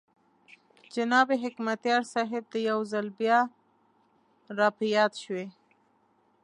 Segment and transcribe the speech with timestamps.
[0.93, 3.39] جناب حکمتیار صاحب ته یو ځل بیا
[4.57, 5.47] را په یاد شوې.